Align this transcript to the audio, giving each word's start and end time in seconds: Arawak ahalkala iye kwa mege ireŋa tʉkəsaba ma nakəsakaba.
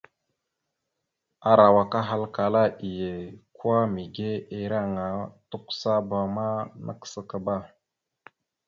Arawak 1.49 1.91
ahalkala 2.01 2.63
iye 2.89 3.13
kwa 3.55 3.79
mege 3.93 4.31
ireŋa 4.59 5.05
tʉkəsaba 5.49 6.19
ma 6.35 6.47
nakəsakaba. 6.85 7.55